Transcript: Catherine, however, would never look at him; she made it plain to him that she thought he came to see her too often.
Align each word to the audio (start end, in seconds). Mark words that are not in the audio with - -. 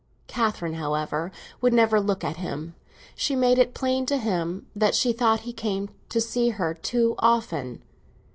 Catherine, 0.25 0.73
however, 0.73 1.31
would 1.61 1.73
never 1.73 2.01
look 2.01 2.23
at 2.23 2.37
him; 2.37 2.73
she 3.13 3.35
made 3.35 3.59
it 3.59 3.75
plain 3.75 4.07
to 4.07 4.17
him 4.17 4.65
that 4.75 4.95
she 4.95 5.13
thought 5.13 5.41
he 5.41 5.53
came 5.53 5.91
to 6.09 6.19
see 6.19 6.49
her 6.49 6.73
too 6.73 7.13
often. 7.19 7.83